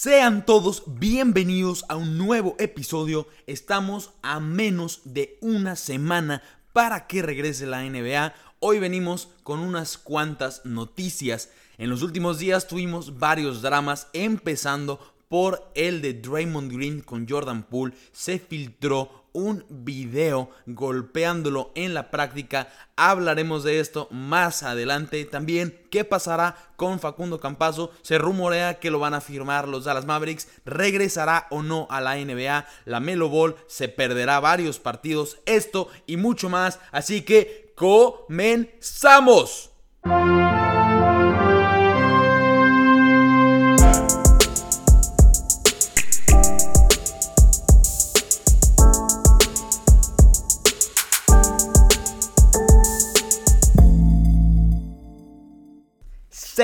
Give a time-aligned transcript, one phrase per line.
[0.00, 3.26] Sean todos bienvenidos a un nuevo episodio.
[3.48, 6.40] Estamos a menos de una semana
[6.72, 8.32] para que regrese la NBA.
[8.60, 11.50] Hoy venimos con unas cuantas noticias.
[11.78, 17.64] En los últimos días tuvimos varios dramas, empezando por el de Draymond Green con Jordan
[17.64, 17.96] Poole.
[18.12, 22.66] Se filtró un video golpeándolo en la práctica.
[22.96, 25.24] Hablaremos de esto más adelante.
[25.24, 27.92] También qué pasará con Facundo Campazo.
[28.02, 30.48] Se rumorea que lo van a firmar los Dallas Mavericks.
[30.64, 32.66] ¿Regresará o no a la NBA?
[32.84, 35.38] La Melo Ball se perderá varios partidos.
[35.46, 36.80] Esto y mucho más.
[36.90, 39.70] Así que comenzamos.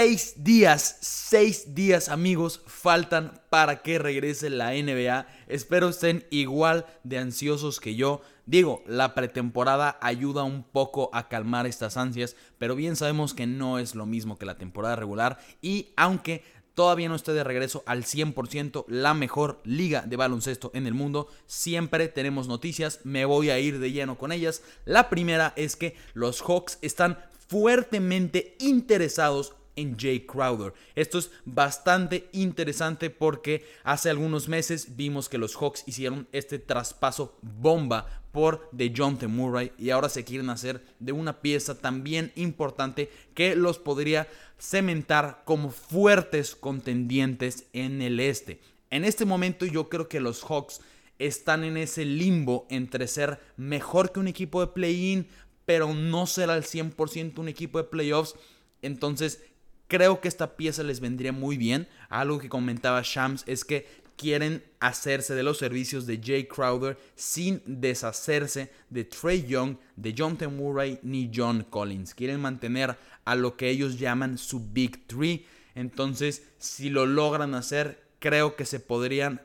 [0.04, 5.26] Seis días, seis días amigos faltan para que regrese la NBA.
[5.48, 8.20] Espero estén igual de ansiosos que yo.
[8.44, 13.78] Digo, la pretemporada ayuda un poco a calmar estas ansias, pero bien sabemos que no
[13.78, 18.04] es lo mismo que la temporada regular y aunque todavía no esté de regreso al
[18.04, 21.28] 100% la mejor liga de baloncesto en el mundo.
[21.46, 24.60] Siempre tenemos noticias, me voy a ir de lleno con ellas.
[24.84, 27.16] La primera es que los Hawks están
[27.48, 30.72] fuertemente interesados en Jay Crowder.
[30.94, 37.38] Esto es bastante interesante porque hace algunos meses vimos que los Hawks hicieron este traspaso
[37.42, 43.54] bomba por DeJounte Murray y ahora se quieren hacer de una pieza también importante que
[43.54, 44.26] los podría
[44.58, 48.60] cementar como fuertes contendientes en el este.
[48.90, 50.80] En este momento yo creo que los Hawks
[51.18, 55.28] están en ese limbo entre ser mejor que un equipo de play-in,
[55.64, 58.34] pero no ser al 100% un equipo de playoffs.
[58.82, 59.42] Entonces
[59.88, 61.88] Creo que esta pieza les vendría muy bien.
[62.08, 67.62] Algo que comentaba Shams es que quieren hacerse de los servicios de Jay Crowder sin
[67.66, 70.48] deshacerse de Trey Young, de John T.
[70.48, 72.14] Murray ni John Collins.
[72.14, 75.46] Quieren mantener a lo que ellos llaman su Big Three.
[75.74, 79.40] Entonces, si lo logran hacer, creo que se podrían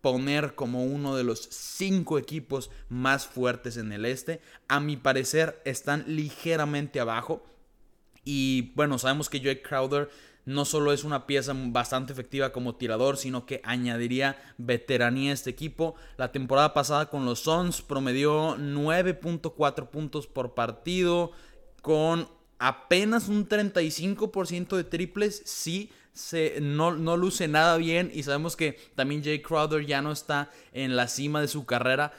[0.00, 4.40] poner como uno de los cinco equipos más fuertes en el este.
[4.68, 7.44] A mi parecer, están ligeramente abajo.
[8.24, 10.08] Y bueno, sabemos que Jake Crowder
[10.44, 15.50] no solo es una pieza bastante efectiva como tirador, sino que añadiría veteranía a este
[15.50, 15.94] equipo.
[16.16, 21.32] La temporada pasada con los Suns promedió 9.4 puntos por partido,
[21.80, 22.28] con
[22.58, 25.42] apenas un 35% de triples.
[25.44, 30.12] Sí, se, no, no, luce nada bien y sabemos que también Jake Crowder ya no
[30.12, 32.12] está en la cima de su carrera,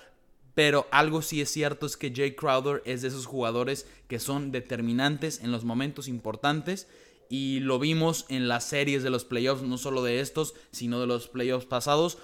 [0.56, 4.52] pero algo sí es cierto es que Jay Crowder es de esos jugadores que son
[4.52, 6.88] determinantes en los momentos importantes.
[7.30, 11.08] Y lo vimos en las series de los playoffs, no solo de estos, sino de
[11.08, 12.20] los playoffs pasados.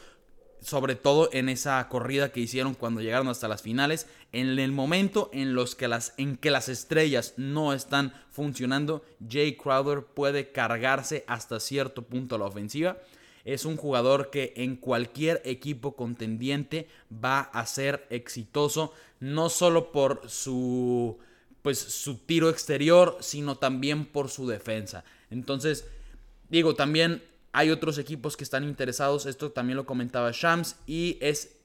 [0.61, 4.07] Sobre todo en esa corrida que hicieron cuando llegaron hasta las finales.
[4.31, 9.55] En el momento en, los que las, en que las estrellas no están funcionando, Jay
[9.55, 12.97] Crowder puede cargarse hasta cierto punto la ofensiva.
[13.53, 20.29] Es un jugador que en cualquier equipo contendiente va a ser exitoso, no solo por
[20.29, 21.17] su
[21.61, 25.03] pues su tiro exterior, sino también por su defensa.
[25.29, 25.85] Entonces,
[26.49, 27.21] digo, también
[27.51, 31.58] hay otros equipos que están interesados, esto también lo comentaba Shams y es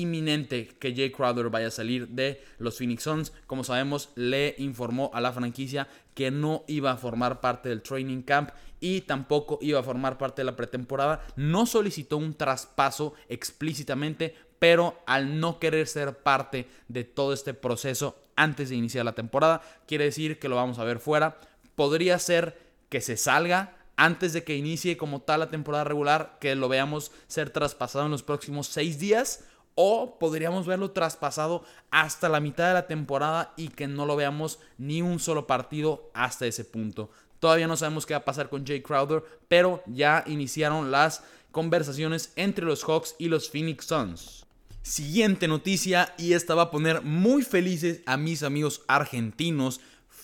[0.00, 3.32] inminente que Jay Crowder vaya a salir de los Phoenix Suns.
[3.46, 8.22] Como sabemos, le informó a la franquicia que no iba a formar parte del training
[8.22, 8.50] camp
[8.80, 11.24] y tampoco iba a formar parte de la pretemporada.
[11.36, 18.16] No solicitó un traspaso explícitamente, pero al no querer ser parte de todo este proceso
[18.36, 21.38] antes de iniciar la temporada, quiere decir que lo vamos a ver fuera.
[21.74, 26.54] Podría ser que se salga antes de que inicie como tal la temporada regular, que
[26.54, 29.44] lo veamos ser traspasado en los próximos seis días
[29.80, 31.62] o podríamos verlo traspasado
[31.92, 36.10] hasta la mitad de la temporada y que no lo veamos ni un solo partido
[36.14, 37.10] hasta ese punto.
[37.38, 41.22] Todavía no sabemos qué va a pasar con Jay Crowder, pero ya iniciaron las
[41.52, 44.44] conversaciones entre los Hawks y los Phoenix Suns.
[44.82, 49.80] Siguiente noticia y esta va a poner muy felices a mis amigos argentinos.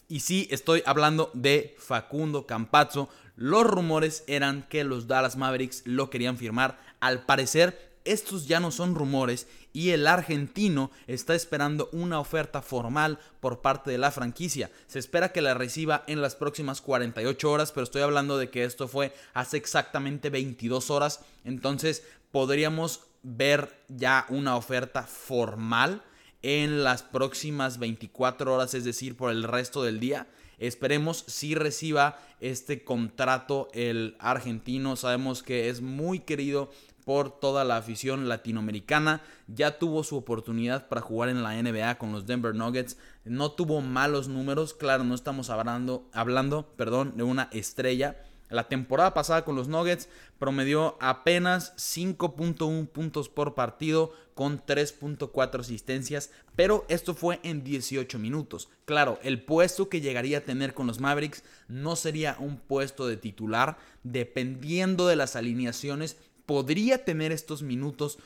[0.09, 3.09] Y sí, estoy hablando de Facundo Campazzo.
[3.37, 6.81] Los rumores eran que los Dallas Mavericks lo querían firmar.
[6.99, 13.19] Al parecer estos ya no son rumores y el argentino está esperando una oferta formal
[13.41, 14.71] por parte de la franquicia.
[14.87, 18.65] Se espera que la reciba en las próximas 48 horas, pero estoy hablando de que
[18.65, 21.21] esto fue hace exactamente 22 horas.
[21.45, 26.03] Entonces podríamos ver ya una oferta formal
[26.43, 30.27] en las próximas 24 horas, es decir, por el resto del día.
[30.59, 34.95] Esperemos si reciba este contrato el argentino.
[34.97, 36.71] Sabemos que es muy querido
[37.05, 39.23] por toda la afición latinoamericana.
[39.47, 42.97] Ya tuvo su oportunidad para jugar en la NBA con los Denver Nuggets.
[43.25, 44.75] No tuvo malos números.
[44.75, 48.17] Claro, no estamos hablando, hablando perdón, de una estrella.
[48.51, 50.09] La temporada pasada con los Nuggets
[50.39, 58.69] promedió apenas 5.1 puntos por partido con 3.4 asistencias, pero esto fue en 18 minutos.
[58.85, 63.17] Claro, el puesto que llegaría a tener con los Mavericks no sería un puesto de
[63.17, 68.19] titular, dependiendo de las alineaciones podría tener estos minutos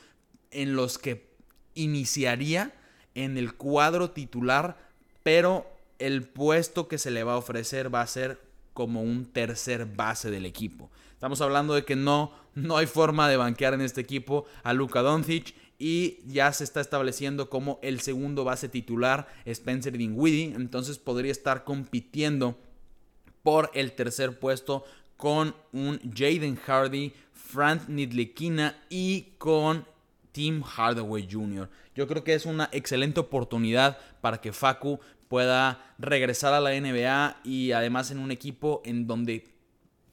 [0.50, 1.28] en los que
[1.74, 2.74] iniciaría
[3.14, 4.78] en el cuadro titular,
[5.22, 5.66] pero
[5.98, 8.40] el puesto que se le va a ofrecer va a ser
[8.72, 10.90] como un tercer base del equipo.
[11.12, 15.02] Estamos hablando de que no, no hay forma de banquear en este equipo a Luka
[15.02, 21.32] Doncic y ya se está estableciendo como el segundo base titular Spencer Dinwiddie, entonces podría
[21.32, 22.56] estar compitiendo
[23.42, 24.84] por el tercer puesto
[25.18, 29.84] con un Jaden Hardy, Frank Nidlikina y con
[30.32, 31.68] Tim Hardaway Jr.
[31.94, 37.40] Yo creo que es una excelente oportunidad para que Facu pueda regresar a la NBA
[37.44, 39.48] y además en un equipo en donde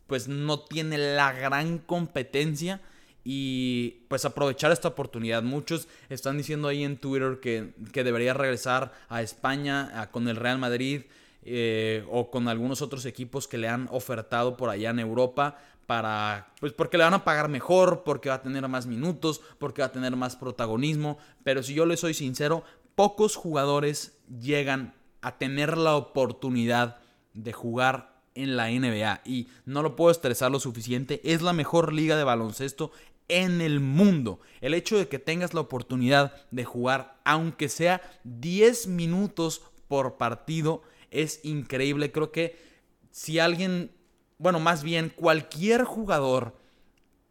[0.07, 2.81] pues no tiene la gran competencia
[3.23, 5.43] y pues aprovechar esta oportunidad.
[5.43, 10.57] Muchos están diciendo ahí en Twitter que, que debería regresar a España con el Real
[10.57, 11.03] Madrid.
[11.47, 16.53] Eh, o con algunos otros equipos que le han ofertado por allá en Europa para
[16.59, 19.87] pues porque le van a pagar mejor, porque va a tener más minutos, porque va
[19.87, 22.63] a tener más protagonismo, pero si yo le soy sincero,
[22.95, 26.97] pocos jugadores llegan a tener la oportunidad
[27.33, 31.93] de jugar en la NBA y no lo puedo estresar lo suficiente, es la mejor
[31.93, 32.91] liga de baloncesto
[33.27, 34.39] en el mundo.
[34.61, 40.81] El hecho de que tengas la oportunidad de jugar aunque sea 10 minutos por partido
[41.21, 42.11] es increíble.
[42.11, 42.57] Creo que
[43.11, 43.91] si alguien,
[44.37, 46.55] bueno, más bien cualquier jugador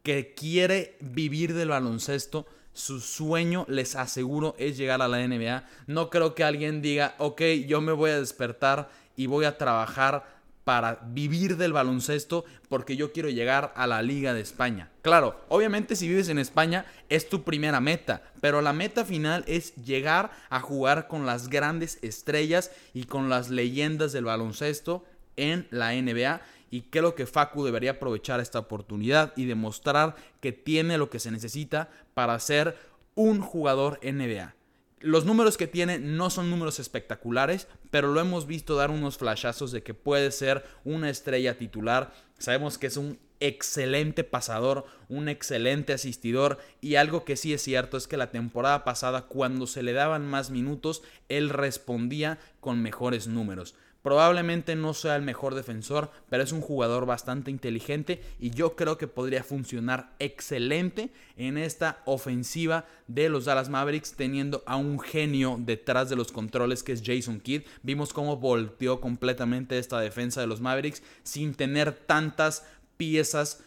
[0.03, 5.65] que quiere vivir del baloncesto, su sueño, les aseguro, es llegar a la NBA.
[5.87, 10.34] No creo que alguien diga, ok, yo me voy a despertar y voy a trabajar
[10.65, 14.91] para vivir del baloncesto porque yo quiero llegar a la Liga de España.
[15.03, 19.75] Claro, obviamente si vives en España es tu primera meta, pero la meta final es
[19.75, 25.05] llegar a jugar con las grandes estrellas y con las leyendas del baloncesto
[25.37, 26.41] en la NBA
[26.71, 31.31] y creo que Facu debería aprovechar esta oportunidad y demostrar que tiene lo que se
[31.31, 32.75] necesita para ser
[33.13, 34.55] un jugador NBA.
[34.99, 39.71] Los números que tiene no son números espectaculares, pero lo hemos visto dar unos flashazos
[39.71, 42.13] de que puede ser una estrella titular.
[42.39, 47.97] Sabemos que es un excelente pasador, un excelente asistidor y algo que sí es cierto
[47.97, 53.27] es que la temporada pasada cuando se le daban más minutos, él respondía con mejores
[53.27, 53.75] números.
[54.05, 58.99] Probablemente no sea el mejor defensor, pero es un jugador bastante inteligente y yo creo
[58.99, 65.57] que podría funcionar excelente en esta ofensiva de los Dallas Mavericks teniendo a un genio
[65.59, 67.63] detrás de los controles que es Jason Kidd.
[67.81, 72.63] Vimos cómo volteó completamente esta defensa de los Mavericks sin tener tantas
[72.97, 73.63] piezas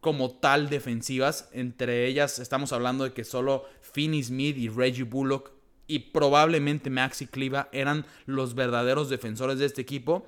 [0.00, 1.48] como tal defensivas.
[1.50, 5.50] Entre ellas estamos hablando de que solo Finney Smith y Reggie Bullock
[5.92, 10.26] y probablemente Maxi Cliva eran los verdaderos defensores de este equipo.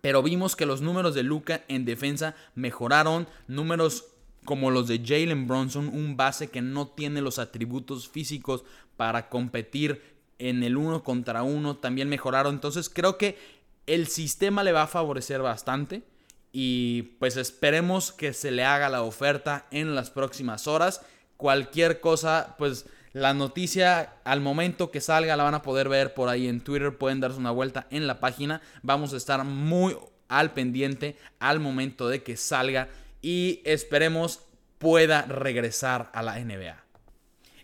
[0.00, 3.28] Pero vimos que los números de Luca en defensa mejoraron.
[3.46, 4.06] Números
[4.44, 8.64] como los de Jalen Bronson, un base que no tiene los atributos físicos
[8.96, 10.02] para competir
[10.40, 12.54] en el uno contra uno, también mejoraron.
[12.54, 13.38] Entonces creo que
[13.86, 16.02] el sistema le va a favorecer bastante.
[16.50, 21.00] Y pues esperemos que se le haga la oferta en las próximas horas.
[21.36, 26.28] Cualquier cosa, pues la noticia al momento que salga la van a poder ver por
[26.28, 28.60] ahí en Twitter, pueden darse una vuelta en la página.
[28.82, 29.96] Vamos a estar muy
[30.28, 32.88] al pendiente al momento de que salga
[33.20, 34.40] y esperemos
[34.78, 36.84] pueda regresar a la NBA.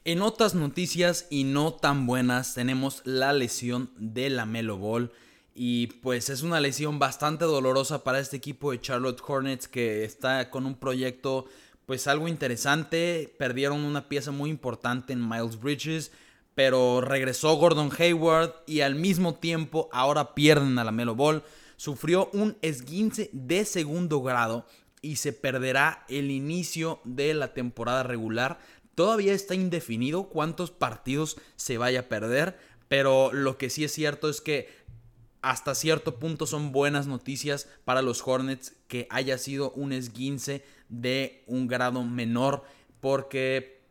[0.05, 5.11] En otras noticias y no tan buenas tenemos la lesión de la Melo Ball
[5.55, 10.51] y pues es una lesión bastante dolorosa para este equipo de Charlotte Hornets que está
[10.51, 11.47] con un proyecto
[11.87, 13.35] pues algo interesante.
[13.39, 16.13] Perdieron una pieza muy importante en Miles Bridges,
[16.55, 21.43] pero regresó Gordon Hayward y al mismo tiempo ahora pierden a la Melo Ball.
[21.77, 24.67] Sufrió un esguince de segundo grado
[25.01, 28.59] y se perderá el inicio de la temporada regular.
[28.95, 34.29] Todavía está indefinido cuántos partidos se vaya a perder, pero lo que sí es cierto
[34.29, 34.69] es que
[35.43, 41.45] hasta cierto punto son buenas noticias para los Hornets que haya sido un esguince de
[41.47, 42.65] un grado menor
[43.01, 43.83] porque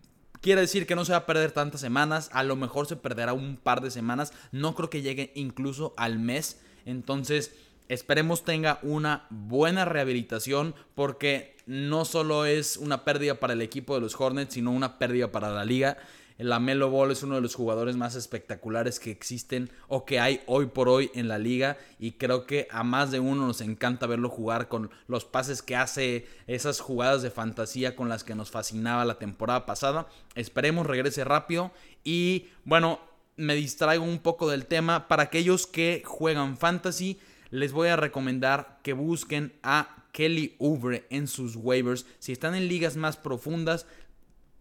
[0.41, 3.33] quiere decir que no se va a perder tantas semanas, a lo mejor se perderá
[3.33, 7.51] un par de semanas, no creo que llegue incluso al mes, entonces
[7.87, 14.01] Esperemos tenga una buena rehabilitación porque no solo es una pérdida para el equipo de
[14.01, 15.97] los Hornets, sino una pérdida para la liga.
[16.37, 20.41] La Melo Ball es uno de los jugadores más espectaculares que existen o que hay
[20.47, 24.05] hoy por hoy en la liga y creo que a más de uno nos encanta
[24.05, 28.51] verlo jugar con los pases que hace, esas jugadas de fantasía con las que nos
[28.51, 30.07] fascinaba la temporada pasada.
[30.35, 31.71] Esperemos regrese rápido
[32.03, 32.99] y bueno,
[33.37, 35.07] me distraigo un poco del tema.
[35.07, 41.27] Para aquellos que juegan fantasy, les voy a recomendar que busquen a Kelly Oubre en
[41.27, 42.05] sus waivers.
[42.19, 43.85] Si están en ligas más profundas,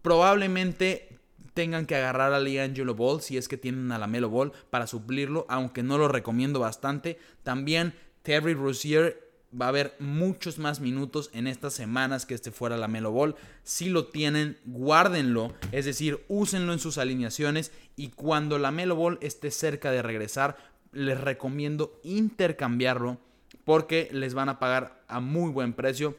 [0.01, 1.14] probablemente
[1.55, 4.85] tengan que agarrar a Angelo Ball si es que tienen a la Melo Ball para
[4.85, 7.17] suplirlo, aunque no lo recomiendo bastante.
[7.43, 9.25] También Terry Rozier
[9.59, 13.35] va a haber muchos más minutos en estas semanas que este fuera la Melo Ball.
[13.63, 19.17] Si lo tienen, guárdenlo, es decir, úsenlo en sus alineaciones y cuando la Melo Ball
[19.21, 20.57] esté cerca de regresar,
[20.91, 23.17] les recomiendo intercambiarlo
[23.63, 26.17] porque les van a pagar a muy buen precio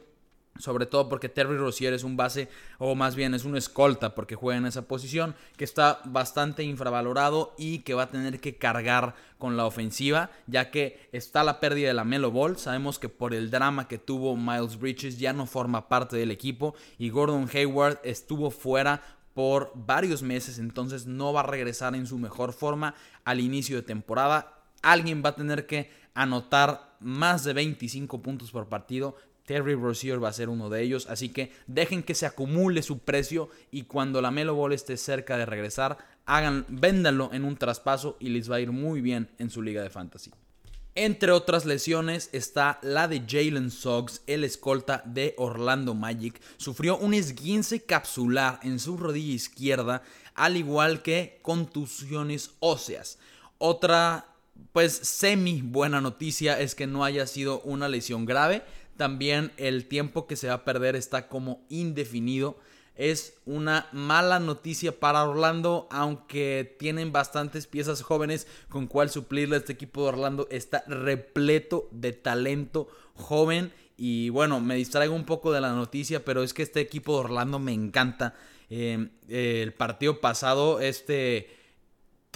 [0.58, 2.48] sobre todo porque Terry Rozier es un base,
[2.78, 7.54] o más bien es un escolta, porque juega en esa posición, que está bastante infravalorado
[7.58, 11.88] y que va a tener que cargar con la ofensiva, ya que está la pérdida
[11.88, 12.56] de la Melo Ball.
[12.56, 16.74] Sabemos que por el drama que tuvo Miles Bridges ya no forma parte del equipo
[16.98, 19.02] y Gordon Hayward estuvo fuera
[19.34, 22.94] por varios meses, entonces no va a regresar en su mejor forma
[23.24, 24.62] al inicio de temporada.
[24.80, 29.16] Alguien va a tener que anotar más de 25 puntos por partido
[29.46, 32.98] Terry Rozier va a ser uno de ellos, así que dejen que se acumule su
[32.98, 38.28] precio y cuando la Melo esté cerca de regresar, hagan, véndanlo en un traspaso y
[38.28, 40.32] les va a ir muy bien en su liga de fantasy.
[40.98, 46.40] Entre otras lesiones está la de Jalen Suggs, el escolta de Orlando Magic.
[46.56, 50.02] Sufrió un esguince capsular en su rodilla izquierda,
[50.34, 53.18] al igual que contusiones óseas.
[53.58, 54.28] Otra,
[54.72, 58.62] pues semi buena noticia es que no haya sido una lesión grave.
[58.96, 62.58] También el tiempo que se va a perder está como indefinido.
[62.94, 69.58] Es una mala noticia para Orlando, aunque tienen bastantes piezas jóvenes con cual suplirle.
[69.58, 73.72] Este equipo de Orlando está repleto de talento joven.
[73.98, 77.24] Y bueno, me distraigo un poco de la noticia, pero es que este equipo de
[77.24, 78.34] Orlando me encanta.
[78.70, 81.55] Eh, el partido pasado, este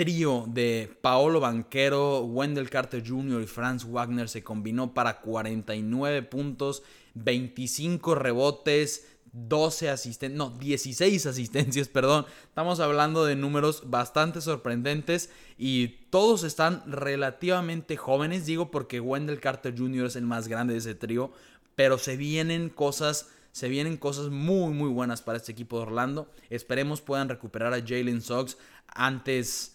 [0.00, 3.42] trío de Paolo Banquero, Wendell Carter Jr.
[3.42, 11.88] y Franz Wagner se combinó para 49 puntos, 25 rebotes, 12 asistencias, no, 16 asistencias,
[11.88, 12.24] perdón.
[12.44, 15.28] Estamos hablando de números bastante sorprendentes
[15.58, 20.06] y todos están relativamente jóvenes, digo porque Wendell Carter Jr.
[20.06, 21.30] es el más grande de ese trío,
[21.74, 26.32] pero se vienen cosas se vienen cosas muy muy buenas para este equipo de Orlando.
[26.48, 29.74] Esperemos puedan recuperar a Jalen Suggs antes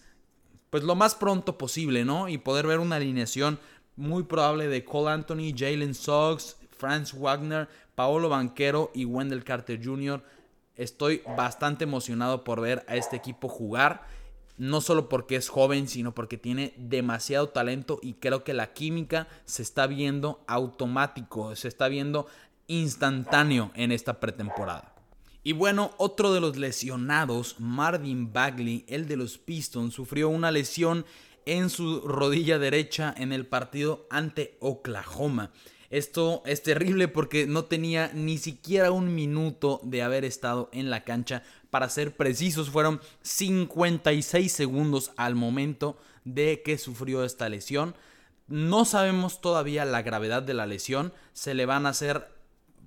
[0.70, 2.28] pues lo más pronto posible, ¿no?
[2.28, 3.58] Y poder ver una alineación
[3.96, 10.22] muy probable de Cole Anthony, Jalen Suggs, Franz Wagner, Paolo Banquero y Wendell Carter Jr.
[10.76, 14.06] Estoy bastante emocionado por ver a este equipo jugar.
[14.58, 19.28] No solo porque es joven, sino porque tiene demasiado talento y creo que la química
[19.44, 22.26] se está viendo automático, se está viendo
[22.66, 24.95] instantáneo en esta pretemporada.
[25.46, 31.06] Y bueno, otro de los lesionados, Marvin Bagley, el de los Pistons, sufrió una lesión
[31.44, 35.52] en su rodilla derecha en el partido ante Oklahoma.
[35.88, 41.04] Esto es terrible porque no tenía ni siquiera un minuto de haber estado en la
[41.04, 41.44] cancha.
[41.70, 47.94] Para ser precisos, fueron 56 segundos al momento de que sufrió esta lesión.
[48.48, 51.12] No sabemos todavía la gravedad de la lesión.
[51.34, 52.34] Se le van a hacer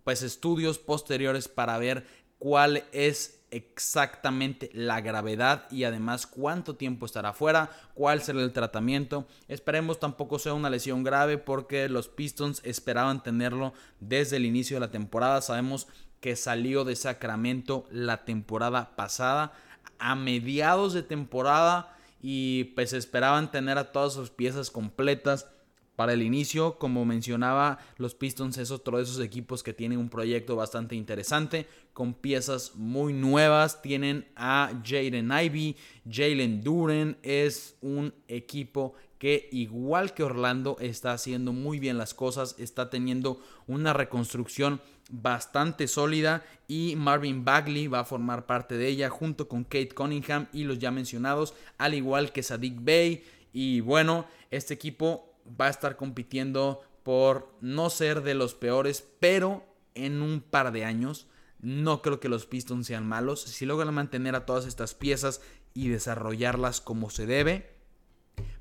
[0.04, 2.04] pues estudios posteriores para ver
[2.40, 9.28] cuál es exactamente la gravedad y además cuánto tiempo estará fuera, cuál será el tratamiento.
[9.48, 14.82] Esperemos tampoco sea una lesión grave porque los Pistons esperaban tenerlo desde el inicio de
[14.82, 15.42] la temporada.
[15.42, 15.88] Sabemos
[16.20, 19.54] que salió de Sacramento la temporada pasada
[20.00, 25.48] a mediados de temporada y pues esperaban tener a todas sus piezas completas
[25.96, 26.78] para el inicio.
[26.78, 31.68] Como mencionaba, los Pistons es otro de esos equipos que tienen un proyecto bastante interesante,
[32.00, 33.82] con piezas muy nuevas.
[33.82, 35.76] Tienen a Jaden Ivy,
[36.10, 37.18] Jalen Duren.
[37.24, 43.42] Es un equipo que igual que Orlando está haciendo muy bien las cosas, está teniendo
[43.68, 44.80] una reconstrucción
[45.12, 50.48] bastante sólida y Marvin Bagley va a formar parte de ella junto con Kate Cunningham
[50.54, 53.26] y los ya mencionados, al igual que Sadiq Bey.
[53.52, 59.66] Y bueno, este equipo va a estar compitiendo por no ser de los peores, pero
[59.96, 61.28] en un par de años
[61.60, 63.42] no creo que los Pistons sean malos.
[63.42, 65.42] Si logran mantener a todas estas piezas
[65.74, 67.76] y desarrollarlas como se debe,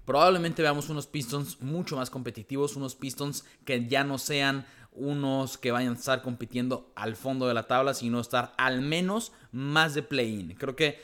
[0.04, 5.70] probablemente veamos unos Pistons mucho más competitivos, unos Pistons que ya no sean unos que
[5.70, 10.02] vayan a estar compitiendo al fondo de la tabla, sino estar al menos más de
[10.02, 10.54] play-in.
[10.54, 11.00] Creo que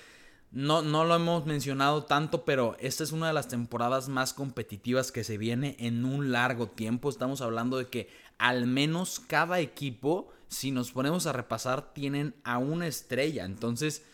[0.54, 5.10] no, no lo hemos mencionado tanto, pero esta es una de las temporadas más competitivas
[5.10, 7.10] que se viene en un largo tiempo.
[7.10, 8.08] Estamos hablando de que
[8.38, 13.44] al menos cada equipo, si nos ponemos a repasar, tienen a una estrella.
[13.44, 14.04] Entonces,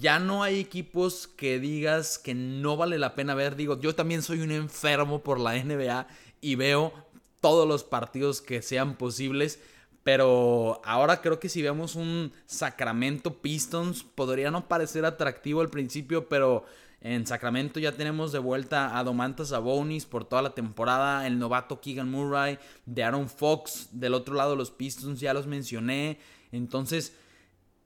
[0.00, 3.54] ya no hay equipos que digas que no vale la pena ver.
[3.54, 6.08] Digo, yo también soy un enfermo por la NBA
[6.40, 6.92] y veo
[7.40, 9.60] todos los partidos que sean posibles.
[10.04, 16.28] Pero ahora creo que si vemos un Sacramento Pistons, podría no parecer atractivo al principio,
[16.28, 16.66] pero
[17.00, 21.80] en Sacramento ya tenemos de vuelta a Domantas Sabonis por toda la temporada, el novato
[21.80, 26.18] Keegan Murray, de Aaron Fox, del otro lado los Pistons ya los mencioné.
[26.52, 27.14] Entonces,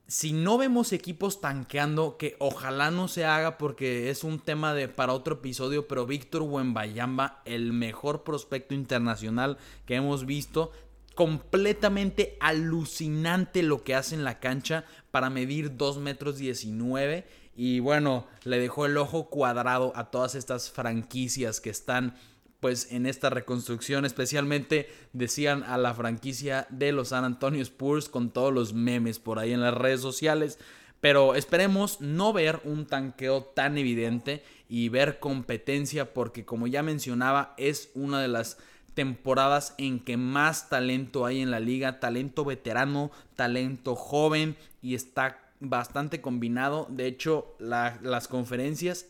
[0.08, 4.88] si no vemos equipos tanqueando, que ojalá no se haga porque es un tema de
[4.88, 10.72] para otro episodio, pero Víctor Wembayamba, el mejor prospecto internacional que hemos visto,
[11.18, 18.28] completamente alucinante lo que hace en la cancha para medir 2 metros 19 y bueno,
[18.44, 22.14] le dejó el ojo cuadrado a todas estas franquicias que están
[22.60, 28.30] pues en esta reconstrucción, especialmente decían a la franquicia de los San Antonio Spurs con
[28.30, 30.60] todos los memes por ahí en las redes sociales.
[31.00, 37.54] Pero esperemos no ver un tanqueo tan evidente y ver competencia porque como ya mencionaba
[37.56, 38.56] es una de las
[38.98, 45.38] temporadas en que más talento hay en la liga, talento veterano, talento joven y está
[45.60, 46.88] bastante combinado.
[46.90, 49.06] De hecho, las conferencias,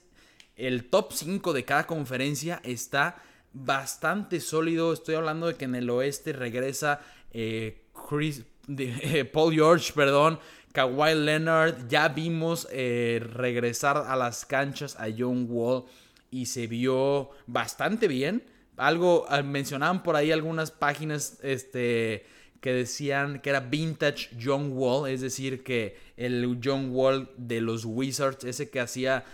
[0.57, 3.17] el top 5 de cada conferencia está
[3.55, 4.93] bastante sólido.
[4.93, 7.01] Estoy hablando de que en el oeste regresa
[7.33, 8.45] eh, Chris,
[9.33, 10.39] Paul George, perdón,
[10.73, 11.89] Kawhi Leonard.
[11.89, 15.85] Ya vimos eh, regresar a las canchas a John Wall
[16.31, 18.45] y se vio bastante bien.
[18.79, 22.25] Algo mencionaban por ahí algunas páginas este,
[22.61, 27.85] que decían que era vintage John Wall, es decir, que el John Wall de los
[27.85, 29.25] Wizards, ese que hacía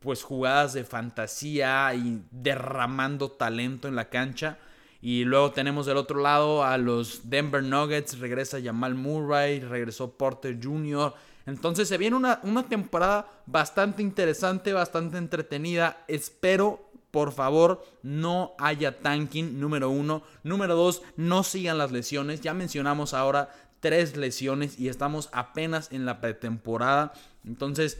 [0.00, 4.58] pues jugadas de fantasía y derramando talento en la cancha.
[5.00, 10.58] Y luego tenemos del otro lado a los Denver Nuggets, regresa Jamal Murray, regresó Porter
[10.62, 11.14] Jr.
[11.46, 16.04] Entonces se viene una, una temporada bastante interesante, bastante entretenida.
[16.08, 20.22] Espero, por favor, no haya tanking, número uno.
[20.42, 22.40] Número dos, no sigan las lesiones.
[22.40, 27.12] Ya mencionamos ahora tres lesiones y estamos apenas en la pretemporada.
[27.46, 27.98] Entonces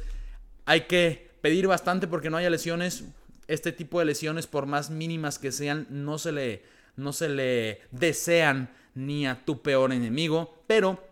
[0.66, 3.04] hay que pedir bastante porque no haya lesiones.
[3.46, 6.62] Este tipo de lesiones, por más mínimas que sean, no se le,
[6.96, 10.62] no se le desean ni a tu peor enemigo.
[10.66, 11.02] Pero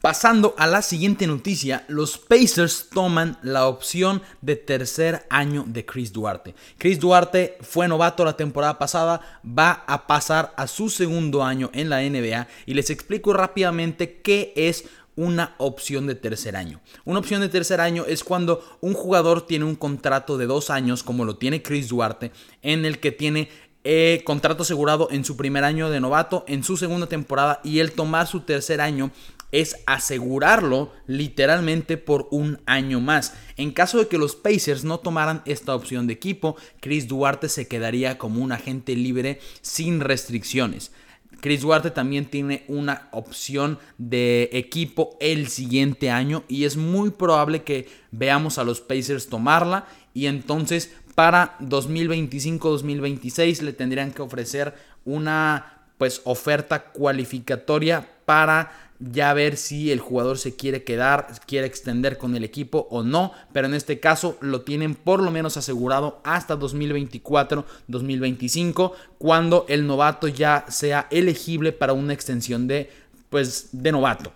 [0.00, 6.10] Pasando a la siguiente noticia, los Pacers toman la opción de tercer año de Chris
[6.10, 6.54] Duarte.
[6.78, 11.90] Chris Duarte fue novato la temporada pasada, va a pasar a su segundo año en
[11.90, 14.86] la NBA y les explico rápidamente qué es
[15.16, 16.80] una opción de tercer año.
[17.04, 21.02] Una opción de tercer año es cuando un jugador tiene un contrato de dos años,
[21.02, 22.32] como lo tiene Chris Duarte,
[22.62, 23.50] en el que tiene
[23.84, 27.92] eh, contrato asegurado en su primer año de novato, en su segunda temporada y el
[27.92, 29.10] tomar su tercer año
[29.52, 33.34] es asegurarlo literalmente por un año más.
[33.56, 37.68] En caso de que los Pacers no tomaran esta opción de equipo, Chris Duarte se
[37.68, 40.92] quedaría como un agente libre sin restricciones.
[41.40, 47.62] Chris Duarte también tiene una opción de equipo el siguiente año y es muy probable
[47.62, 55.76] que veamos a los Pacers tomarla y entonces para 2025-2026 le tendrían que ofrecer una
[55.98, 62.36] pues oferta cualificatoria para ya ver si el jugador se quiere quedar, quiere extender con
[62.36, 66.58] el equipo o no, pero en este caso lo tienen por lo menos asegurado hasta
[66.58, 72.90] 2024-2025, cuando el novato ya sea elegible para una extensión de,
[73.30, 74.34] pues, de novato.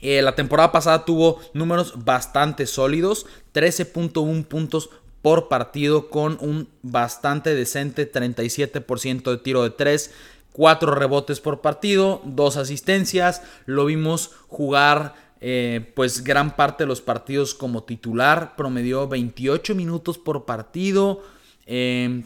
[0.00, 4.90] Eh, la temporada pasada tuvo números bastante sólidos, 13.1 puntos
[5.22, 10.10] por partido con un bastante decente 37% de tiro de 3,
[10.58, 13.42] cuatro rebotes por partido, dos asistencias.
[13.64, 18.56] Lo vimos jugar eh, pues gran parte de los partidos como titular.
[18.56, 21.22] Promedió 28 minutos por partido.
[21.64, 22.24] Em,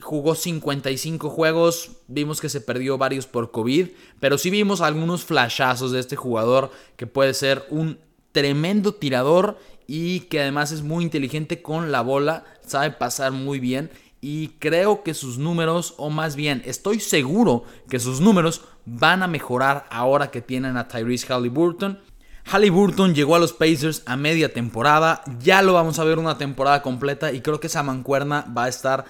[0.00, 1.90] jugó 55 juegos.
[2.08, 3.88] Vimos que se perdió varios por COVID.
[4.20, 7.98] Pero sí vimos algunos flashazos de este jugador que puede ser un
[8.32, 12.46] tremendo tirador y que además es muy inteligente con la bola.
[12.66, 13.90] Sabe pasar muy bien
[14.20, 19.28] y creo que sus números, o más bien estoy seguro que sus números van a
[19.28, 22.00] mejorar ahora que tienen a Tyrese Halliburton.
[22.44, 26.82] Halliburton llegó a los Pacers a media temporada, ya lo vamos a ver una temporada
[26.82, 29.04] completa y creo que esa mancuerna va a estar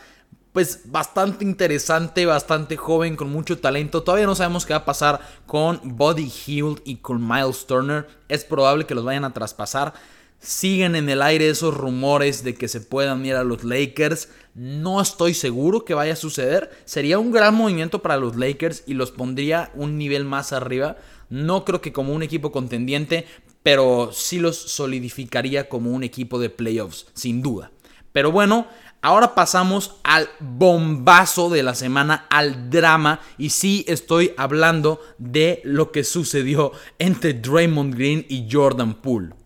[0.52, 4.02] pues bastante interesante, bastante joven, con mucho talento.
[4.02, 8.08] Todavía no sabemos qué va a pasar con Buddy Hield y con Miles Turner.
[8.28, 9.94] Es probable que los vayan a traspasar.
[10.40, 14.30] Siguen en el aire esos rumores de que se puedan ir a los Lakers.
[14.54, 16.70] No estoy seguro que vaya a suceder.
[16.86, 20.96] Sería un gran movimiento para los Lakers y los pondría un nivel más arriba.
[21.28, 23.26] No creo que como un equipo contendiente,
[23.62, 27.70] pero sí los solidificaría como un equipo de playoffs, sin duda.
[28.12, 28.66] Pero bueno,
[29.02, 33.20] ahora pasamos al bombazo de la semana, al drama.
[33.36, 39.39] Y sí estoy hablando de lo que sucedió entre Draymond Green y Jordan Poole.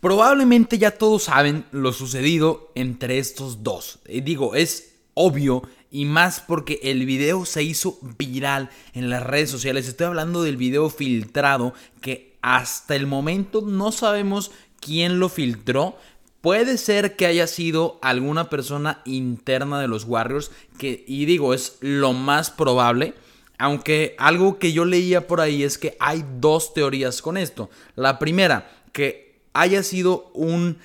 [0.00, 3.98] Probablemente ya todos saben lo sucedido entre estos dos.
[4.06, 9.50] Eh, digo, es obvio y más porque el video se hizo viral en las redes
[9.50, 9.88] sociales.
[9.88, 15.96] Estoy hablando del video filtrado que hasta el momento no sabemos quién lo filtró.
[16.42, 21.78] Puede ser que haya sido alguna persona interna de los Warriors, que, y digo, es
[21.80, 23.14] lo más probable.
[23.58, 27.70] Aunque algo que yo leía por ahí es que hay dos teorías con esto.
[27.96, 29.25] La primera, que
[29.60, 30.78] haya sido un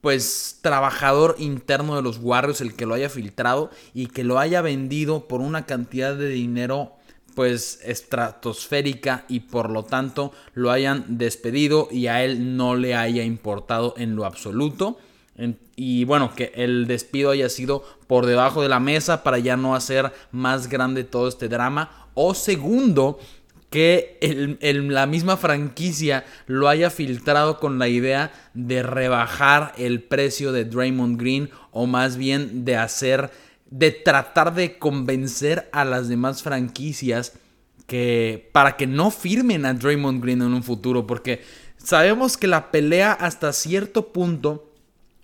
[0.00, 4.62] pues trabajador interno de los Warriors el que lo haya filtrado y que lo haya
[4.62, 6.92] vendido por una cantidad de dinero
[7.34, 13.24] pues estratosférica y por lo tanto lo hayan despedido y a él no le haya
[13.24, 14.98] importado en lo absoluto.
[15.76, 19.74] Y bueno, que el despido haya sido por debajo de la mesa para ya no
[19.74, 22.08] hacer más grande todo este drama.
[22.14, 23.18] O segundo,
[23.70, 30.64] que la misma franquicia lo haya filtrado con la idea de rebajar el precio de
[30.64, 33.30] Draymond Green o más bien de hacer,
[33.68, 37.32] de tratar de convencer a las demás franquicias
[37.86, 41.42] que para que no firmen a Draymond Green en un futuro porque
[41.76, 44.72] sabemos que la pelea hasta cierto punto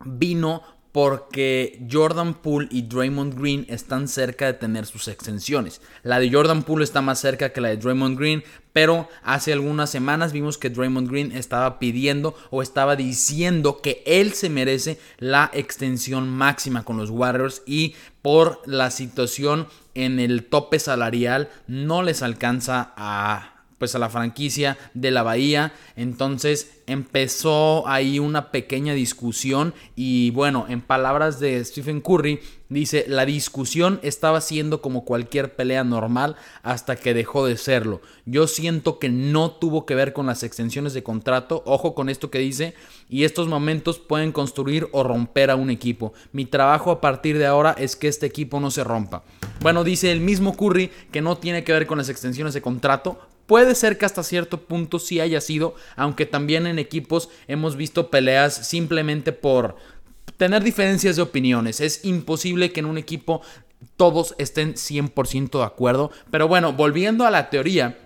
[0.04, 5.80] vino porque Jordan Poole y Draymond Green están cerca de tener sus extensiones.
[6.02, 9.88] La de Jordan Poole está más cerca que la de Draymond Green, pero hace algunas
[9.88, 15.50] semanas vimos que Draymond Green estaba pidiendo o estaba diciendo que él se merece la
[15.54, 22.22] extensión máxima con los Warriors y por la situación en el tope salarial no les
[22.22, 25.72] alcanza a pues a la franquicia de la Bahía.
[25.96, 33.26] Entonces empezó ahí una pequeña discusión y bueno, en palabras de Stephen Curry, dice, la
[33.26, 38.02] discusión estaba siendo como cualquier pelea normal hasta que dejó de serlo.
[38.24, 42.30] Yo siento que no tuvo que ver con las extensiones de contrato, ojo con esto
[42.30, 42.74] que dice,
[43.08, 46.12] y estos momentos pueden construir o romper a un equipo.
[46.30, 49.24] Mi trabajo a partir de ahora es que este equipo no se rompa.
[49.60, 53.18] Bueno, dice el mismo Curry que no tiene que ver con las extensiones de contrato,
[53.46, 58.10] Puede ser que hasta cierto punto sí haya sido, aunque también en equipos hemos visto
[58.10, 59.76] peleas simplemente por
[60.36, 61.80] tener diferencias de opiniones.
[61.80, 63.42] Es imposible que en un equipo
[63.96, 66.10] todos estén 100% de acuerdo.
[66.30, 68.01] Pero bueno, volviendo a la teoría,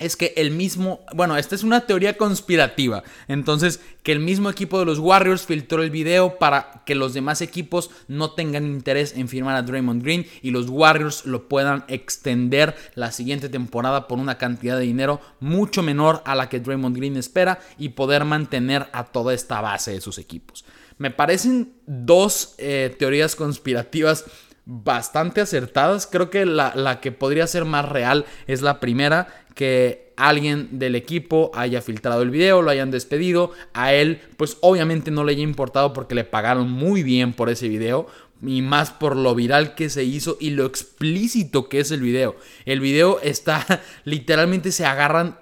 [0.00, 3.04] es que el mismo, bueno, esta es una teoría conspirativa.
[3.28, 7.42] Entonces, que el mismo equipo de los Warriors filtró el video para que los demás
[7.42, 12.74] equipos no tengan interés en firmar a Draymond Green y los Warriors lo puedan extender
[12.94, 17.16] la siguiente temporada por una cantidad de dinero mucho menor a la que Draymond Green
[17.16, 20.64] espera y poder mantener a toda esta base de sus equipos.
[20.96, 24.24] Me parecen dos eh, teorías conspirativas
[24.70, 26.06] bastante acertadas.
[26.06, 30.94] Creo que la, la, que podría ser más real es la primera, que alguien del
[30.94, 33.50] equipo haya filtrado el video, lo hayan despedido.
[33.74, 37.68] A él, pues obviamente no le haya importado porque le pagaron muy bien por ese
[37.68, 38.06] video.
[38.46, 42.36] Y más por lo viral que se hizo y lo explícito que es el video.
[42.64, 43.66] El video está,
[44.04, 45.36] literalmente se agarran.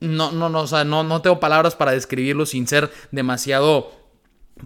[0.00, 3.90] No, no, no, o sea, no, no tengo palabras para describirlo sin ser demasiado,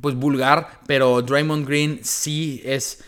[0.00, 0.80] pues vulgar.
[0.88, 3.04] Pero Draymond Green sí es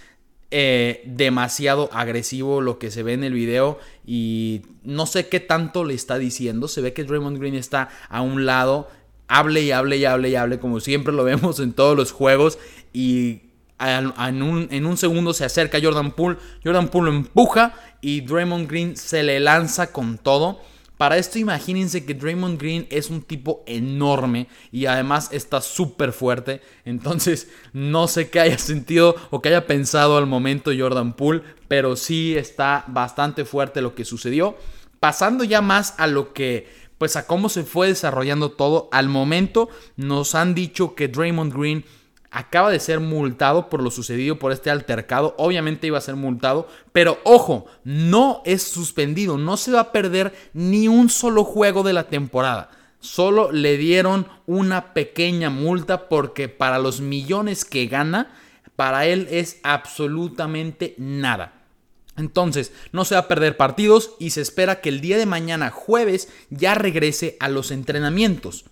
[0.54, 5.82] eh, demasiado agresivo lo que se ve en el video y no sé qué tanto
[5.82, 6.68] le está diciendo.
[6.68, 8.90] Se ve que Draymond Green está a un lado,
[9.28, 12.58] hable y hable y hable y hable como siempre lo vemos en todos los juegos
[12.92, 13.40] y
[13.80, 18.68] en un, en un segundo se acerca Jordan Poole, Jordan Poole lo empuja y Draymond
[18.68, 20.60] Green se le lanza con todo.
[21.02, 26.60] Para esto imagínense que Draymond Green es un tipo enorme y además está súper fuerte.
[26.84, 31.96] Entonces no sé qué haya sentido o qué haya pensado al momento Jordan Poole, pero
[31.96, 34.56] sí está bastante fuerte lo que sucedió.
[35.00, 39.70] Pasando ya más a lo que pues a cómo se fue desarrollando todo, al momento
[39.96, 41.84] nos han dicho que Draymond Green
[42.32, 45.34] acaba de ser multado por lo sucedido por este altercado.
[45.38, 50.32] Obviamente iba a ser multado, pero ojo, no es suspendido, no se va a perder
[50.54, 52.70] ni un solo juego de la temporada.
[53.00, 58.32] Solo le dieron una pequeña multa porque para los millones que gana,
[58.76, 61.52] para él es absolutamente nada.
[62.16, 65.70] Entonces, no se va a perder partidos y se espera que el día de mañana,
[65.70, 68.64] jueves, ya regrese a los entrenamientos.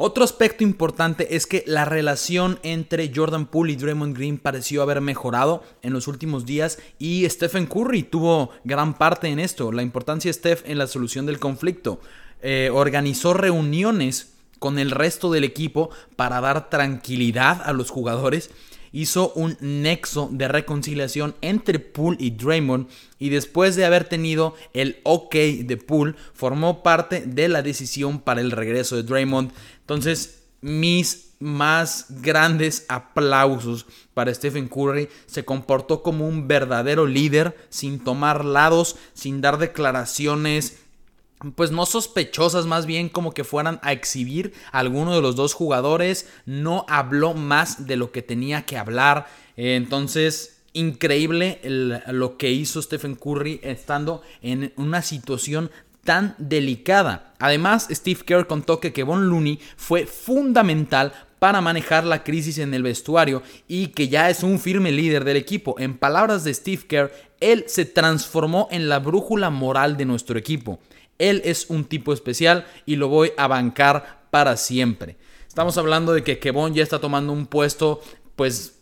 [0.00, 5.00] Otro aspecto importante es que la relación entre Jordan Poole y Draymond Green pareció haber
[5.00, 9.72] mejorado en los últimos días y Stephen Curry tuvo gran parte en esto.
[9.72, 12.00] La importancia de Steph en la solución del conflicto.
[12.42, 18.50] Eh, organizó reuniones con el resto del equipo para dar tranquilidad a los jugadores
[18.92, 25.00] hizo un nexo de reconciliación entre Poole y Draymond y después de haber tenido el
[25.04, 29.52] ok de Poole formó parte de la decisión para el regreso de Draymond.
[29.80, 35.08] Entonces mis más grandes aplausos para Stephen Curry.
[35.26, 40.78] Se comportó como un verdadero líder sin tomar lados, sin dar declaraciones
[41.54, 45.54] pues no sospechosas, más bien como que fueran a exhibir a alguno de los dos
[45.54, 46.28] jugadores.
[46.46, 49.26] No habló más de lo que tenía que hablar.
[49.56, 51.60] entonces, increíble
[52.06, 55.70] lo que hizo Stephen Curry estando en una situación
[56.04, 57.34] tan delicada.
[57.38, 62.82] Además, Steve Kerr contó que Kevon Looney fue fundamental para manejar la crisis en el
[62.82, 65.76] vestuario y que ya es un firme líder del equipo.
[65.78, 70.80] En palabras de Steve Kerr, él se transformó en la brújula moral de nuestro equipo.
[71.18, 75.16] Él es un tipo especial y lo voy a bancar para siempre.
[75.46, 78.00] Estamos hablando de que Kevon ya está tomando un puesto,
[78.36, 78.78] pues,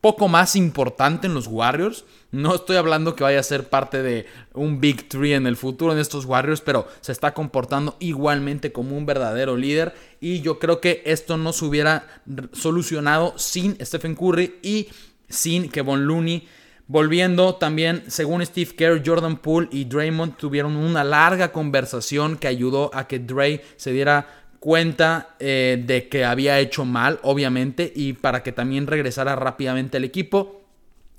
[0.00, 2.04] poco más importante en los Warriors.
[2.30, 5.92] No estoy hablando que vaya a ser parte de un Big Three en el futuro
[5.92, 9.94] en estos Warriors, pero se está comportando igualmente como un verdadero líder.
[10.20, 12.06] Y yo creo que esto no se hubiera
[12.52, 14.88] solucionado sin Stephen Curry y
[15.28, 16.46] sin Kevon Looney.
[16.88, 22.90] Volviendo también, según Steve Kerr, Jordan Poole y Draymond tuvieron una larga conversación que ayudó
[22.94, 28.44] a que Dray se diera cuenta eh, de que había hecho mal, obviamente, y para
[28.44, 30.62] que también regresara rápidamente al equipo.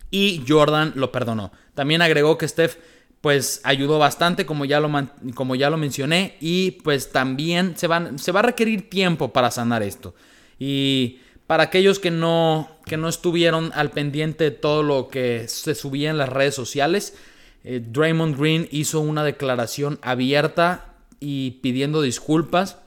[0.09, 1.51] Y Jordan lo perdonó.
[1.73, 2.77] También agregó que Steph
[3.19, 4.89] pues ayudó bastante, como ya lo,
[5.33, 9.83] como ya lo mencioné, y pues también se, se va a requerir tiempo para sanar
[9.83, 10.15] esto.
[10.59, 15.75] Y para aquellos que no, que no estuvieron al pendiente de todo lo que se
[15.75, 17.15] subía en las redes sociales,
[17.63, 22.77] eh, Draymond Green hizo una declaración abierta y pidiendo disculpas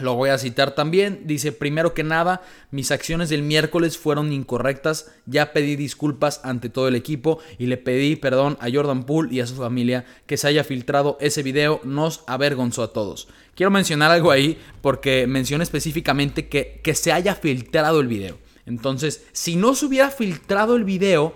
[0.00, 1.22] lo voy a citar también.
[1.24, 5.10] Dice, primero que nada, mis acciones del miércoles fueron incorrectas.
[5.26, 9.40] Ya pedí disculpas ante todo el equipo y le pedí perdón a Jordan Poole y
[9.40, 11.80] a su familia que se haya filtrado ese video.
[11.84, 13.28] Nos avergonzó a todos.
[13.58, 18.38] Quiero mencionar algo ahí porque menciona específicamente que, que se haya filtrado el video.
[18.66, 21.34] Entonces, si no se hubiera filtrado el video,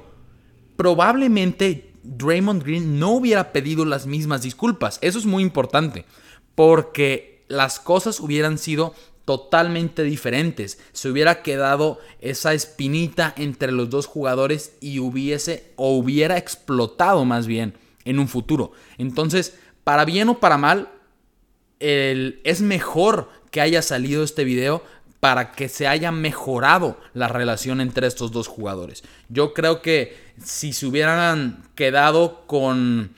[0.76, 5.00] probablemente Draymond Green no hubiera pedido las mismas disculpas.
[5.02, 6.04] Eso es muy importante
[6.54, 10.78] porque las cosas hubieran sido totalmente diferentes.
[10.92, 17.48] Se hubiera quedado esa espinita entre los dos jugadores y hubiese o hubiera explotado más
[17.48, 18.70] bien en un futuro.
[18.96, 20.88] Entonces, para bien o para mal,
[21.82, 24.82] es mejor que haya salido este video
[25.20, 29.04] para que se haya mejorado la relación entre estos dos jugadores.
[29.28, 33.10] Yo creo que si se hubieran quedado con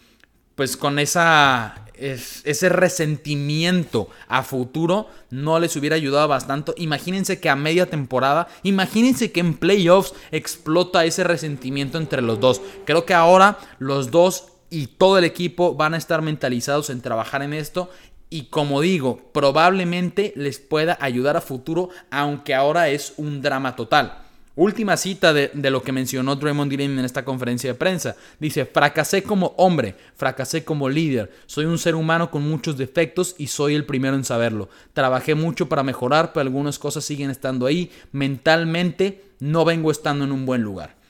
[0.54, 6.72] pues con esa ese resentimiento a futuro no les hubiera ayudado bastante.
[6.76, 12.60] Imagínense que a media temporada, imagínense que en playoffs explota ese resentimiento entre los dos.
[12.84, 17.42] Creo que ahora los dos y todo el equipo van a estar mentalizados en trabajar
[17.42, 17.90] en esto.
[18.34, 24.22] Y como digo, probablemente les pueda ayudar a futuro, aunque ahora es un drama total.
[24.56, 28.16] Última cita de, lo que mencionó Draymond Green en esta conferencia de prensa.
[28.40, 31.30] Dice, fracasé como hombre, fracasé como líder.
[31.46, 34.68] Soy un ser humano con muchos defectos y soy el primero en saberlo.
[34.94, 37.92] Trabajé mucho para mejorar, pero algunas cosas siguen estando ahí.
[38.10, 41.03] Mentalmente no vengo estando en un buen lugar.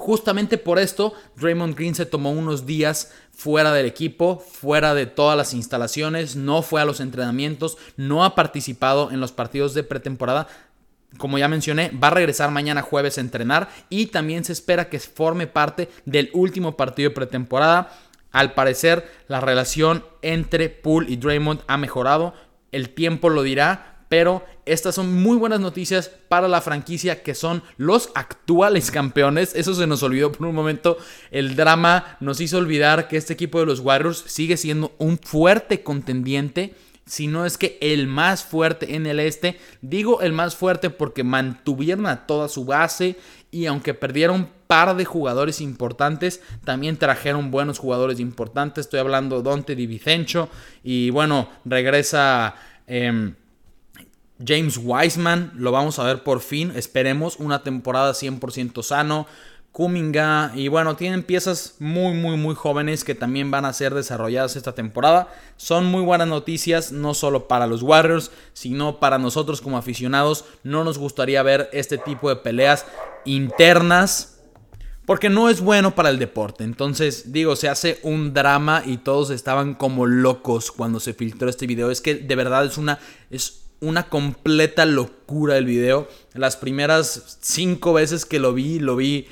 [0.00, 5.36] Justamente por esto, Draymond Green se tomó unos días fuera del equipo, fuera de todas
[5.36, 10.48] las instalaciones, no fue a los entrenamientos, no ha participado en los partidos de pretemporada
[11.18, 15.00] como ya mencioné, va a regresar mañana jueves a entrenar y también se espera que
[15.00, 17.92] forme parte del último partido de pretemporada.
[18.32, 22.32] Al parecer, la relación entre Poole y Draymond ha mejorado.
[22.72, 27.62] El tiempo lo dirá, pero estas son muy buenas noticias para la franquicia que son
[27.76, 29.54] los actuales campeones.
[29.54, 30.98] Eso se nos olvidó por un momento.
[31.30, 35.84] El drama nos hizo olvidar que este equipo de los Warriors sigue siendo un fuerte
[35.84, 36.74] contendiente
[37.06, 39.60] si no es que el más fuerte en el este.
[39.80, 43.16] Digo el más fuerte porque mantuvieron a toda su base
[43.52, 48.86] y aunque perdieron par de jugadores importantes, también trajeron buenos jugadores importantes.
[48.86, 50.48] Estoy hablando de Dante Di Vicencio
[50.82, 52.56] y bueno, regresa...
[52.88, 53.36] Em,
[54.44, 59.26] James Wiseman, lo vamos a ver por fin, esperemos, una temporada 100% sano.
[59.72, 64.56] Kuminga y bueno, tienen piezas muy muy muy jóvenes que también van a ser desarrolladas
[64.56, 65.28] esta temporada.
[65.56, 70.44] Son muy buenas noticias no solo para los Warriors, sino para nosotros como aficionados.
[70.64, 72.84] No nos gustaría ver este tipo de peleas
[73.24, 74.40] internas
[75.06, 76.64] porque no es bueno para el deporte.
[76.64, 81.66] Entonces, digo, se hace un drama y todos estaban como locos cuando se filtró este
[81.66, 81.90] video.
[81.90, 82.98] Es que de verdad es una
[83.80, 86.08] una completa locura el video.
[86.34, 89.26] Las primeras cinco veces que lo vi, lo vi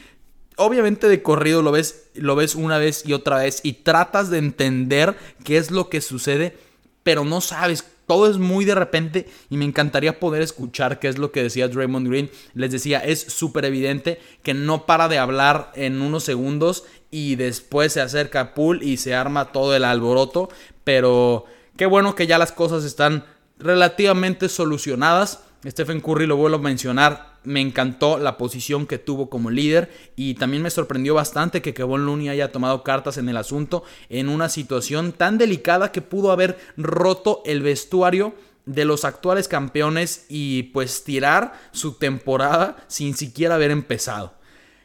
[0.58, 4.38] obviamente de corrido lo ves, lo ves una vez y otra vez y tratas de
[4.38, 6.56] entender qué es lo que sucede,
[7.02, 7.84] pero no sabes.
[8.06, 11.68] Todo es muy de repente y me encantaría poder escuchar qué es lo que decía
[11.68, 12.30] Draymond Green.
[12.54, 17.92] Les decía, es súper evidente que no para de hablar en unos segundos y después
[17.92, 20.48] se acerca a Pool y se arma todo el alboroto.
[20.84, 21.44] Pero
[21.76, 23.24] qué bueno que ya las cosas están
[23.58, 25.40] relativamente solucionadas.
[25.66, 30.34] Stephen Curry lo vuelvo a mencionar, me encantó la posición que tuvo como líder y
[30.34, 34.48] también me sorprendió bastante que Kevon Looney haya tomado cartas en el asunto en una
[34.48, 38.34] situación tan delicada que pudo haber roto el vestuario
[38.66, 44.34] de los actuales campeones y pues tirar su temporada sin siquiera haber empezado.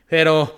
[0.07, 0.55] Pero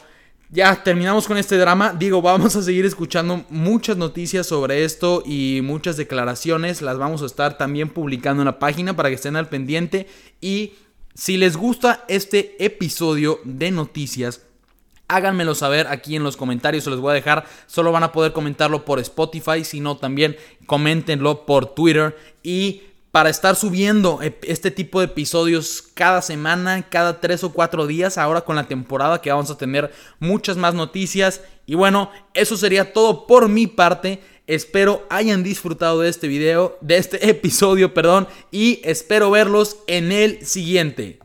[0.55, 1.93] ya terminamos con este drama.
[1.93, 6.81] Digo, vamos a seguir escuchando muchas noticias sobre esto y muchas declaraciones.
[6.81, 10.07] Las vamos a estar también publicando en la página para que estén al pendiente.
[10.39, 10.73] Y
[11.13, 14.43] si les gusta este episodio de noticias,
[15.09, 17.45] háganmelo saber aquí en los comentarios, se los voy a dejar.
[17.67, 20.37] Solo van a poder comentarlo por Spotify, sino también
[20.67, 22.17] coméntenlo por Twitter.
[22.43, 22.81] Y
[23.15, 28.41] para estar subiendo este tipo de episodios cada semana, cada tres o cuatro días, ahora
[28.41, 31.39] con la temporada que vamos a tener muchas más noticias.
[31.65, 34.19] Y bueno, eso sería todo por mi parte.
[34.47, 40.45] Espero hayan disfrutado de este video, de este episodio, perdón, y espero verlos en el
[40.45, 41.24] siguiente.